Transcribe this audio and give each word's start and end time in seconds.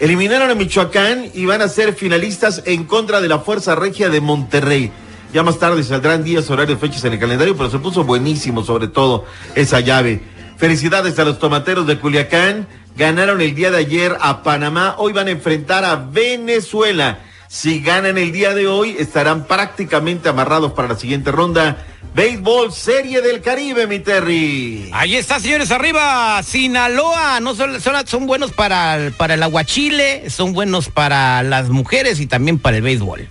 Eliminaron 0.00 0.50
a 0.50 0.54
Michoacán 0.54 1.30
y 1.34 1.44
van 1.44 1.60
a 1.60 1.68
ser 1.68 1.92
finalistas 1.92 2.62
en 2.64 2.84
contra 2.84 3.20
de 3.20 3.28
la 3.28 3.40
Fuerza 3.40 3.74
Regia 3.74 4.08
de 4.08 4.22
Monterrey. 4.22 4.90
Ya 5.34 5.42
más 5.42 5.58
tarde 5.58 5.84
saldrán 5.84 6.24
días, 6.24 6.48
horarios, 6.48 6.80
fechas 6.80 7.04
en 7.04 7.12
el 7.12 7.18
calendario, 7.18 7.54
pero 7.54 7.70
se 7.70 7.78
puso 7.78 8.02
buenísimo 8.04 8.64
sobre 8.64 8.88
todo 8.88 9.26
esa 9.54 9.80
llave. 9.80 10.22
Felicidades 10.56 11.18
a 11.18 11.24
los 11.24 11.38
tomateros 11.38 11.86
de 11.86 11.98
Culiacán. 11.98 12.66
Ganaron 12.96 13.42
el 13.42 13.54
día 13.54 13.70
de 13.70 13.76
ayer 13.76 14.16
a 14.22 14.42
Panamá. 14.42 14.94
Hoy 14.96 15.12
van 15.12 15.28
a 15.28 15.32
enfrentar 15.32 15.84
a 15.84 15.96
Venezuela. 15.96 17.18
Si 17.54 17.78
ganan 17.78 18.18
el 18.18 18.32
día 18.32 18.52
de 18.52 18.66
hoy, 18.66 18.96
estarán 18.98 19.44
prácticamente 19.46 20.28
amarrados 20.28 20.72
para 20.72 20.88
la 20.88 20.96
siguiente 20.96 21.30
ronda. 21.30 21.86
Béisbol 22.12 22.72
Serie 22.72 23.20
del 23.22 23.42
Caribe, 23.42 23.86
mi 23.86 24.00
Terry. 24.00 24.90
Ahí 24.92 25.14
está, 25.14 25.38
señores, 25.38 25.70
arriba. 25.70 26.42
Sinaloa, 26.42 27.38
no 27.38 27.54
son, 27.54 27.80
son, 27.80 27.94
son 28.08 28.26
buenos 28.26 28.50
para 28.50 28.96
el, 28.96 29.12
para 29.12 29.34
el 29.34 29.42
aguachile, 29.44 30.28
son 30.30 30.52
buenos 30.52 30.88
para 30.88 31.44
las 31.44 31.68
mujeres 31.68 32.18
y 32.18 32.26
también 32.26 32.58
para 32.58 32.76
el 32.78 32.82
béisbol. 32.82 33.28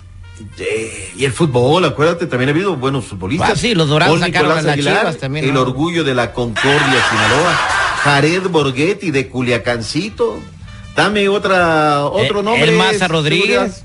Eh, 0.58 1.12
y 1.18 1.26
el 1.26 1.32
fútbol, 1.32 1.84
acuérdate, 1.84 2.26
también 2.26 2.48
ha 2.48 2.52
habido 2.52 2.76
buenos 2.76 3.04
futbolistas. 3.04 3.50
Ah, 3.50 3.56
sí, 3.56 3.74
los 3.74 3.90
Dorados 3.90 4.20
sacaron 4.20 4.52
a 4.52 4.62
las 4.62 4.66
Aguilar, 4.72 5.00
Chivas 5.00 5.18
también, 5.18 5.44
El 5.44 5.58
orgullo 5.58 6.02
de 6.02 6.14
la 6.14 6.32
Concordia, 6.32 6.80
Sinaloa. 7.10 7.52
Jared 8.04 8.44
Borghetti 8.48 9.10
de 9.10 9.28
Culiacancito. 9.28 10.40
Dame 10.96 11.28
otra, 11.28 12.06
otro 12.06 12.40
Eh, 12.40 12.42
nombre. 12.42 12.64
el 12.70 12.72
Maza. 12.78 13.06
Rodríguez. 13.06 13.84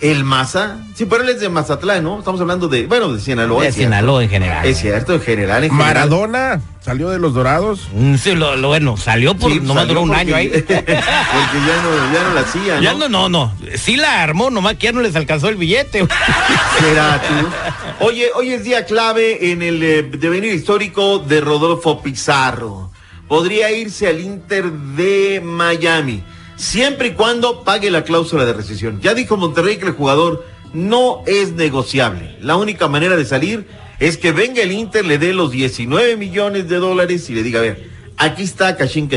El 0.00 0.24
Maza. 0.24 0.76
Sí, 0.94 1.06
pero 1.06 1.22
él 1.22 1.30
es 1.30 1.40
de 1.40 1.48
Mazatlán, 1.48 2.04
¿no? 2.04 2.18
Estamos 2.18 2.38
hablando 2.40 2.68
de, 2.68 2.86
bueno, 2.86 3.12
de 3.14 3.20
Sinaloa. 3.20 3.64
De. 3.64 3.72
Sinaloa 3.72 4.22
en 4.24 4.28
general. 4.28 4.66
Es 4.66 4.78
cierto, 4.78 5.14
en 5.14 5.20
general. 5.22 5.64
En 5.64 5.70
general. 5.70 5.94
Maradona 5.94 6.60
salió 6.84 7.08
de 7.08 7.18
los 7.18 7.32
Dorados. 7.32 7.88
Mm, 7.94 8.16
Sí, 8.16 8.34
lo, 8.34 8.56
lo 8.56 8.68
bueno, 8.68 8.96
salió 8.98 9.34
por, 9.34 9.50
Sí, 9.50 9.58
nomás 9.60 9.84
salió 9.84 9.88
duró 9.94 10.00
un 10.02 10.08
porque- 10.08 10.20
año 10.20 10.36
ahí. 10.36 10.48
porque 10.50 10.74
ya 10.76 11.82
no, 11.82 12.12
ya 12.12 12.22
no 12.28 12.34
la 12.34 12.40
hacía, 12.42 12.76
¿no? 12.76 12.82
Ya 12.82 12.94
no, 12.94 13.08
no, 13.08 13.28
no. 13.30 13.54
Sí 13.76 13.96
la 13.96 14.22
armó, 14.22 14.50
nomás 14.50 14.74
que 14.74 14.86
ya 14.86 14.92
no 14.92 15.00
les 15.00 15.16
alcanzó 15.16 15.48
el 15.48 15.56
billete. 15.56 16.06
Será 16.80 17.22
tú. 17.22 18.04
Oye, 18.04 18.28
hoy 18.34 18.50
es 18.52 18.64
día 18.64 18.84
clave 18.84 19.50
en 19.50 19.62
el 19.62 19.82
eh, 19.82 20.02
devenir 20.02 20.52
histórico 20.52 21.18
de 21.20 21.40
Rodolfo 21.40 22.02
Pizarro. 22.02 22.90
Podría 23.28 23.72
irse 23.72 24.06
al 24.06 24.20
Inter 24.20 24.70
de 24.70 25.40
Miami, 25.42 26.22
siempre 26.56 27.08
y 27.08 27.12
cuando 27.12 27.62
pague 27.62 27.90
la 27.90 28.04
cláusula 28.04 28.44
de 28.44 28.52
rescisión. 28.52 29.00
Ya 29.00 29.14
dijo 29.14 29.36
Monterrey 29.36 29.76
que 29.76 29.86
el 29.86 29.92
jugador 29.92 30.44
no 30.72 31.22
es 31.26 31.52
negociable. 31.52 32.36
La 32.40 32.56
única 32.56 32.88
manera 32.88 33.16
de 33.16 33.24
salir 33.24 33.66
es 33.98 34.16
que 34.16 34.32
venga 34.32 34.62
el 34.62 34.72
Inter, 34.72 35.04
le 35.04 35.18
dé 35.18 35.32
los 35.32 35.50
19 35.50 36.16
millones 36.16 36.68
de 36.68 36.76
dólares 36.76 37.30
y 37.30 37.34
le 37.34 37.42
diga, 37.42 37.60
a 37.60 37.62
ver, 37.62 37.90
aquí 38.16 38.42
está 38.42 38.76
Cashin. 38.76 39.08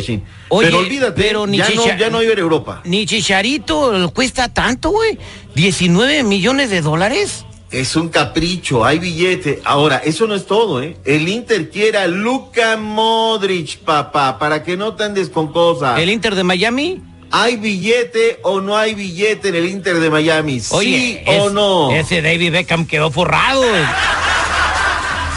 Oye, 0.50 0.68
pero 0.68 0.80
olvídate, 0.80 1.22
pero 1.22 1.48
ni 1.48 1.58
ya, 1.58 1.70
no, 1.76 1.98
ya 1.98 2.10
no 2.10 2.22
iba 2.22 2.32
a 2.32 2.34
ir 2.34 2.40
a 2.40 2.42
Europa. 2.42 2.82
Ni 2.86 3.06
Chicharito 3.06 4.12
cuesta 4.14 4.50
tanto, 4.50 4.92
güey. 4.92 5.18
19 5.56 6.24
millones 6.24 6.70
de 6.70 6.82
dólares. 6.82 7.46
Es 7.72 7.96
un 7.96 8.10
capricho, 8.10 8.84
hay 8.84 8.98
billete. 8.98 9.62
Ahora, 9.64 9.98
eso 9.98 10.26
no 10.26 10.34
es 10.34 10.48
todo, 10.48 10.82
¿eh? 10.82 10.98
El 11.06 11.28
Inter 11.28 11.70
quiere 11.70 12.00
a 12.00 12.08
Luka 12.08 12.78
Modric, 12.78 13.80
papá, 13.80 14.40
para 14.40 14.64
que 14.64 14.76
no 14.76 14.96
te 14.96 15.04
andes 15.04 15.30
con 15.30 15.52
cosas. 15.52 16.00
El 16.00 16.10
Inter 16.10 16.34
de 16.34 16.44
Miami. 16.44 17.04
¿Hay 17.32 17.58
billete 17.58 18.40
o 18.44 18.60
no 18.62 18.76
hay 18.76 18.96
billete 18.96 19.50
en 19.50 19.56
el 19.56 19.66
Inter 19.66 20.00
de 20.00 20.10
Miami? 20.10 20.62
Oye, 20.72 21.24
¿Sí 21.26 21.32
o 21.40 21.50
no? 21.50 21.92
Ese 21.92 22.22
David 22.22 22.52
Beckham 22.52 22.86
quedó 22.86 23.12
forrado. 23.12 23.62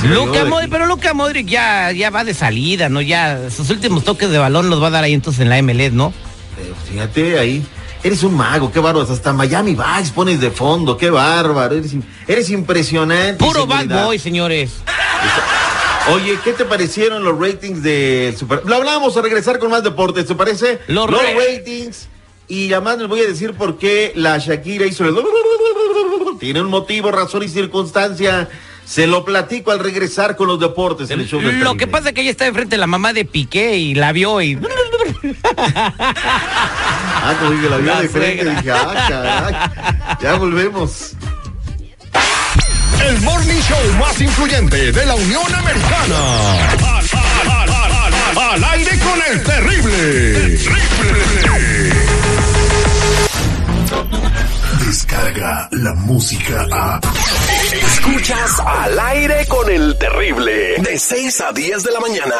de 0.02 0.44
Modric, 0.44 0.70
pero 0.70 0.86
Luka 0.86 1.14
Modric 1.14 1.46
ya, 1.46 1.92
ya 1.92 2.10
va 2.10 2.24
de 2.24 2.34
salida, 2.34 2.88
¿no? 2.88 3.00
Ya 3.00 3.50
sus 3.54 3.70
últimos 3.70 4.04
toques 4.04 4.30
de 4.30 4.38
balón 4.38 4.70
los 4.70 4.82
va 4.82 4.88
a 4.88 4.90
dar 4.90 5.04
ahí 5.04 5.12
entonces 5.12 5.42
en 5.42 5.48
la 5.50 5.62
MLS, 5.62 5.92
¿no? 5.92 6.12
Eh, 6.58 6.72
Fíjate 6.90 7.38
ahí. 7.38 7.64
Eres 8.04 8.24
un 8.24 8.34
mago, 8.34 8.72
qué 8.72 8.80
bárbaro. 8.80 9.06
Hasta 9.08 9.32
Miami 9.32 9.76
Vice 9.76 10.12
pones 10.12 10.40
de 10.40 10.50
fondo, 10.50 10.96
qué 10.96 11.10
bárbaro. 11.10 11.76
Eres, 11.76 11.92
eres 12.26 12.50
impresionante. 12.50 13.34
Puro 13.34 13.64
bad 13.66 13.86
boy, 13.86 14.18
señores. 14.18 14.82
Oye, 16.10 16.38
¿qué 16.42 16.52
te 16.52 16.64
parecieron 16.64 17.22
los 17.24 17.38
ratings 17.38 17.82
de 17.82 18.34
Super? 18.36 18.62
Lo 18.66 18.74
hablamos 18.76 19.16
a 19.16 19.22
regresar 19.22 19.58
con 19.58 19.70
más 19.70 19.84
deportes, 19.84 20.26
¿te 20.26 20.34
parece? 20.34 20.80
Los 20.88 21.08
los 21.10 21.22
ra- 21.22 21.28
ratings. 21.34 22.08
Y 22.48 22.72
además 22.72 22.98
les 22.98 23.08
voy 23.08 23.20
a 23.20 23.26
decir 23.26 23.54
por 23.54 23.78
qué 23.78 24.12
la 24.16 24.36
Shakira 24.38 24.84
hizo 24.86 25.04
el... 25.04 25.14
Tiene 26.40 26.60
un 26.60 26.68
motivo, 26.68 27.10
razón 27.12 27.44
y 27.44 27.48
circunstancia. 27.48 28.48
Se 28.84 29.06
lo 29.06 29.24
platico 29.24 29.70
al 29.70 29.78
regresar 29.78 30.36
con 30.36 30.48
los 30.48 30.58
deportes. 30.58 31.08
el 31.10 31.26
show 31.26 31.40
del 31.40 31.60
Lo 31.60 31.76
que 31.76 31.86
pasa 31.86 32.08
es 32.08 32.14
que 32.14 32.22
ella 32.22 32.32
está 32.32 32.50
de 32.50 32.76
la 32.76 32.88
mamá 32.88 33.12
de 33.12 33.24
Piqué 33.24 33.76
y 33.76 33.94
la 33.94 34.10
vio 34.12 34.42
y... 34.42 34.58
Ah, 35.56 37.36
como 37.38 37.52
dije, 37.52 37.70
la 37.70 37.76
vio 37.76 37.94
La 37.94 38.02
de 38.02 38.08
frente. 38.08 38.44
Dije, 38.50 38.70
ah, 38.72 39.06
caray. 39.08 40.18
Ya 40.20 40.34
volvemos. 40.34 41.12
El 43.08 43.20
morning 43.22 43.60
show 43.60 43.92
más 43.98 44.20
influyente 44.20 44.92
de 44.92 45.06
la 45.06 45.14
Unión 45.14 45.54
Americana. 45.54 46.52
Al, 46.70 46.84
al, 46.84 47.50
al, 47.50 47.68
al, 47.68 48.12
al, 48.38 48.52
al 48.52 48.64
aire 48.72 48.98
con 48.98 49.22
el 49.30 49.42
terrible. 49.42 49.92
Terrible. 51.02 51.92
Descarga 54.86 55.68
la 55.72 55.94
música 55.94 56.66
a. 56.70 57.00
Escuchas 57.72 58.60
al 58.60 58.98
aire 58.98 59.46
con 59.46 59.70
el 59.70 59.96
terrible. 59.98 60.76
De 60.78 60.98
6 60.98 61.40
a 61.40 61.52
10 61.52 61.82
de 61.82 61.92
la 61.92 62.00
mañana. 62.00 62.34